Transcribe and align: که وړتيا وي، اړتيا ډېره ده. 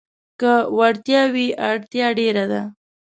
که 0.39 0.53
وړتيا 0.77 1.23
وي، 1.33 1.47
اړتيا 1.69 2.07
ډېره 2.19 2.45
ده. 2.51 2.61